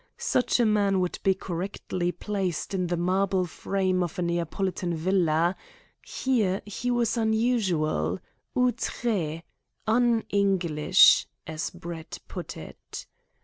Such 0.17 0.59
a 0.59 0.65
man 0.65 0.99
would 0.99 1.19
be 1.21 1.35
correctly 1.35 2.11
placed 2.11 2.73
in 2.73 2.87
the 2.87 2.97
marble 2.97 3.45
frame 3.45 4.01
of 4.01 4.17
a 4.17 4.23
Neapolitan 4.23 4.95
villa; 4.95 5.55
here 6.03 6.63
he 6.65 6.89
was 6.89 7.17
unusual, 7.17 8.17
outré, 8.55 9.43
"un 9.85 10.23
English," 10.31 11.27
as 11.45 11.69
Brett 11.69 12.17
put 12.27 12.57
it. 12.57 13.05